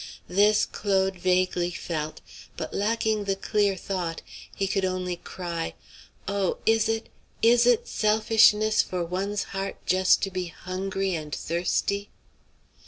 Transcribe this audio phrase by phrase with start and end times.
[0.27, 2.21] This Claude vaguely felt;
[2.57, 4.23] but lacking the clear thought,
[4.55, 5.75] he could only cry,
[6.27, 7.09] "Oh, is it,
[7.43, 12.09] is it, selfishness for one's heart just to be hungry and thirsty?"